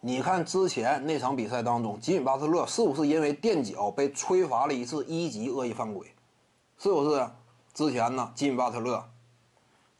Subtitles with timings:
[0.00, 6.14] 你看之前那场比赛当中，吉米巴特勒是不是因为垫脚被吹罚了一次一级恶意犯规？
[6.78, 7.28] 是不是？
[7.74, 9.04] 之前呢，吉米巴特勒，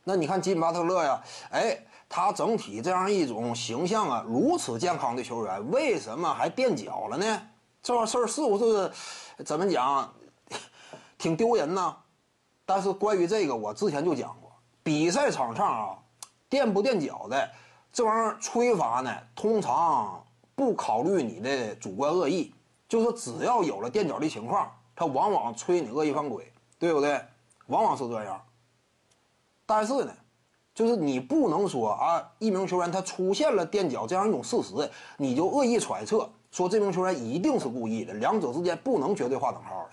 [0.05, 7.43] 那你看吉米巴特勒呀，哎，他整体这样一种形象啊，如此健康的球员，为什么还垫脚了呢？
[7.83, 8.93] 这事儿是不是
[9.45, 10.13] 怎么讲，
[11.19, 11.97] 挺丢人呢？
[12.65, 14.53] 但是关于这个，我之前就讲过，
[14.83, 15.99] 比赛场上啊，
[16.49, 17.51] 垫不垫脚的
[17.93, 20.25] 这玩意儿吹罚呢，通常
[20.55, 22.53] 不考虑你的主观恶意，
[22.89, 27.21] 就是只要有了垫脚的情况，他往往吹你恶意犯规，对不对？
[27.67, 28.41] 往往是这样，
[29.67, 30.13] 但是呢，
[30.75, 39.91] 就是你不能说啊，一名球员他出现了垫脚这样一种事实，你就恶意揣测说这名球员一定是故意的，两者之间不能绝对划等号的。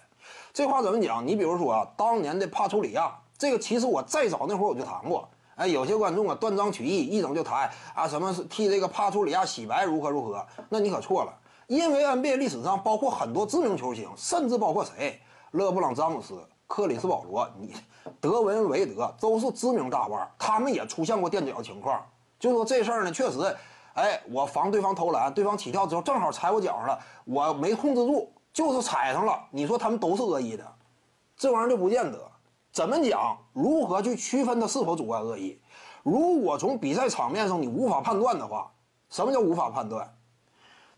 [0.53, 1.25] 这话怎么讲？
[1.27, 5.27] 你比如说啊，当年的帕楚里亚，这个其实我再早那会儿我就谈过。
[5.55, 10.45] 哎，有些观众啊断章取义，一整就抬啊什么是替这个帕楚里亚洗白如何如何？
[10.69, 11.33] 那你可错了，
[11.67, 15.19] 因为 NBA 历史上包括很多知名球星，甚至包括谁，
[15.51, 16.35] 勒布朗詹姆斯。
[16.67, 17.75] 克里斯保罗，你
[18.19, 22.03] 德文韦德都是知名大腕，他们也出现过垫脚的情况。
[22.39, 23.55] 就说这事儿呢，确实，
[23.93, 29.39] 哎，我防对方投篮，对方起跳之后正好踩我脚上了，我没控制住，就是踩上了。
[29.51, 30.65] 你说他们都是恶意的，
[31.37, 32.19] 这玩意儿就不见得。
[32.75, 33.37] 怎么讲？
[33.53, 35.57] 如何去区分他是否主观恶意？
[36.03, 38.69] 如果从比赛场面上你无法判断的话，
[39.09, 40.13] 什么叫无法判断？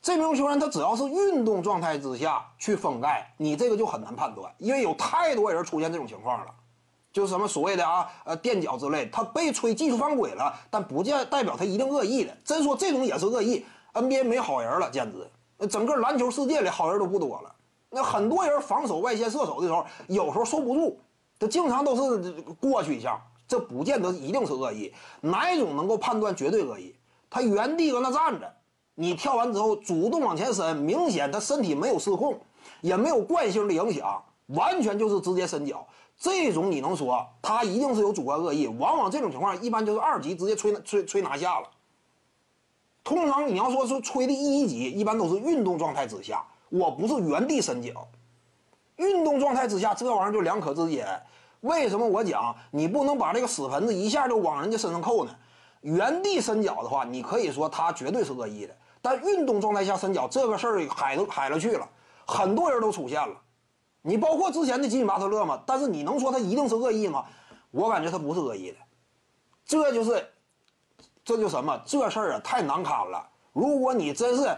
[0.02, 6.52] 这名球员他只要是运动状态之下去封盖，你这个就很难判断，因为有太多人出现这种情况了，
[7.14, 12.36] 就是什么所谓的啊呃垫脚之类，他被吹技术犯规了，但不见代表他一定恶意的。
[12.44, 17.54] 真说这种也是恶意，NBA 没好人了，简直，整个篮球世界里好人都不多了。
[17.92, 21.00] 那很多人防守外线射手的时候，有时候受不住，
[21.40, 24.94] 他经常都是过去一下，这不见得一定是恶意。
[25.22, 26.96] 哪一种能够判断绝对恶意？
[27.30, 28.54] 他原地搁那站着。
[29.00, 32.40] 你跳完之后主动往前伸，明显他身体没有失控，
[32.82, 35.86] 也没有惯性的影响，完全就是直接伸脚。
[36.18, 38.66] 这种你能说他一定是有主观恶意？
[38.66, 41.70] 往往这种情况一般就是二级直接吹吹吹拿下了。
[43.04, 48.08] 通常你要说是吹的一级，一般都是运动状态之下，我不是原地伸脚。
[48.98, 51.08] 运动状态之下，这玩意儿就两可之间。
[51.62, 55.32] 为什么我讲你不能把这个屎盆子一下就往人家身上扣呢？
[55.82, 58.76] 原地伸脚的话，你可以说他绝对是恶意的。
[59.02, 61.88] 但运动状态下伸脚这个事儿海都海了去了，
[62.26, 63.36] 很多人都出现了，
[64.02, 65.62] 你包括之前的吉米巴特勒嘛？
[65.66, 67.24] 但是你能说他一定是恶意吗？
[67.72, 68.78] 我感觉他不是恶意的，
[69.66, 70.28] 这就是，
[71.24, 71.80] 这就什么？
[71.86, 73.30] 这事儿啊太难堪了。
[73.54, 74.58] 如果你真是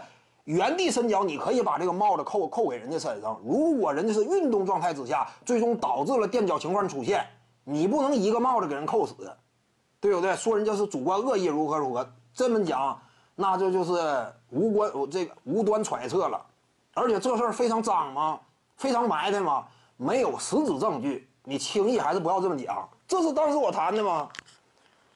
[0.50, 3.40] 原地伸脚，你可以把这个帽子扣扣给人家身上。
[3.44, 7.24] 如果人家是运动状态之下，最终导致了垫脚情况出现，
[7.62, 9.14] 你不能一个帽子给人扣死，
[10.00, 10.34] 对不对？
[10.34, 13.00] 说人家是主观恶意如何如何，这么讲。
[13.36, 16.44] 那这就是无关，这个无端揣测了，
[16.94, 18.40] 而且这事儿非常脏吗？
[18.76, 19.64] 非常埋汰吗？
[19.96, 22.88] 没有实质证据，你轻易还是不要这么讲。
[23.06, 24.28] 这是当时我谈的吗？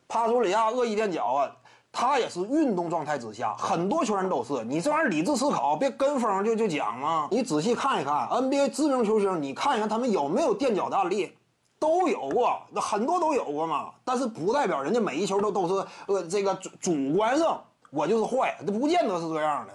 [0.06, 1.50] 帕楚里亚恶意垫脚啊，
[1.94, 4.64] 他也是运动状态之下，很多球员都是。
[4.64, 7.28] 你这玩意儿理智思考，别跟风就就讲嘛。
[7.30, 11.32] 你仔细看一看 NBA 知名球星，你看一看他们有没有垫脚的案例，
[11.78, 13.90] 都有过，那很多都有过嘛。
[14.04, 17.62] 但是不代表人家每一球都都是呃这个主主观上。
[17.90, 19.72] 我就是坏，这不见得是这样的。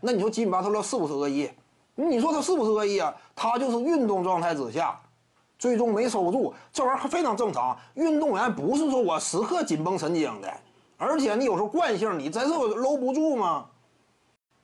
[0.00, 1.48] 那你说吉米巴特勒是不是恶意？
[1.94, 3.14] 你说他是不是恶意啊？
[3.36, 4.98] 他就是运动状态之下，
[5.60, 7.78] 最终没收住，这玩意儿非常正常。
[7.94, 10.52] 运动员不是说我时刻紧绷神经的，
[11.04, 13.66] 而且你有时候惯性，你真是搂不住吗？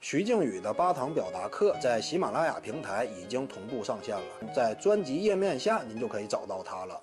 [0.01, 4.23] 徐静宇的八堂表达课在喜马拉雅平台已经同步上线了，
[4.55, 7.03] 在专辑页面下您就可以找到它了。